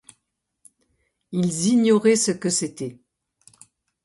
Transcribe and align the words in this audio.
Ils 1.31 1.67
ignoraient 1.67 2.15
ce 2.15 2.31
que 2.31 2.49
c’était. 2.49 2.99